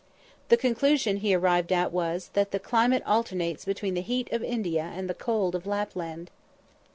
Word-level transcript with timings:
The 0.49 0.57
conclusion 0.57 1.17
he 1.17 1.35
arrived 1.35 1.71
at 1.71 1.91
was, 1.91 2.31
that 2.33 2.49
the 2.49 2.57
"climate 2.57 3.03
alternates 3.05 3.65
between 3.65 3.93
the 3.93 4.01
heat 4.01 4.31
of 4.31 4.41
India 4.43 4.91
and 4.95 5.07
the 5.07 5.13
cold 5.13 5.53
of 5.53 5.67
Lapland." 5.67 6.31